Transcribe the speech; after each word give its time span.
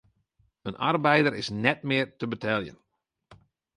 In 0.67 0.75
arbeider 0.87 1.33
is 1.41 1.49
net 1.63 1.79
mear 1.87 2.07
te 2.19 2.25
beteljen. 2.33 2.77